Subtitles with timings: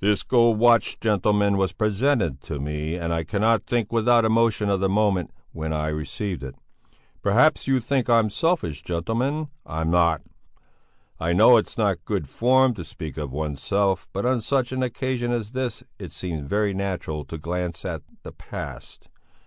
[0.00, 4.80] "This gold watch, gentlemen, was presented to me, and I cannot think without emotion of
[4.80, 6.56] the moment when I received it.
[7.22, 9.48] Perhaps you think I'm selfish gentlemen?
[9.64, 10.20] I'm not.
[11.18, 15.32] I know it's not good form to speak of oneself, but on such an occasion
[15.32, 19.08] as this it seems very natural to glance at the past.